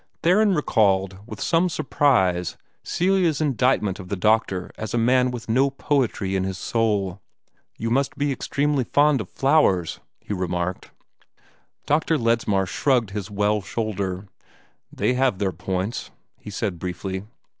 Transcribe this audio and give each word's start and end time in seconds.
Theron 0.23 0.55
recalled 0.55 1.19
with 1.27 1.39
some 1.39 1.69
surprise 1.69 2.57
Celia's 2.83 3.39
indictment 3.39 3.99
of 3.99 4.09
the 4.09 4.15
doctor 4.15 4.71
as 4.75 4.95
a 4.95 4.97
man 4.97 5.29
with 5.29 5.47
no 5.47 5.69
poetry 5.69 6.35
in 6.35 6.43
his 6.43 6.57
soul. 6.57 7.21
"You 7.77 7.91
must 7.91 8.17
be 8.17 8.31
extremely 8.31 8.83
fond 8.83 9.21
of 9.21 9.29
flowers," 9.29 9.99
he 10.19 10.33
remarked. 10.33 10.89
Dr. 11.85 12.17
Ledsmar 12.17 12.65
shrugged 12.65 13.11
his 13.11 13.29
well 13.29 13.61
shoulder. 13.61 14.27
"They 14.91 15.13
have 15.13 15.37
their 15.37 15.51
points," 15.51 16.09
he 16.35 16.49
said 16.49 16.79
briefly. 16.79 17.25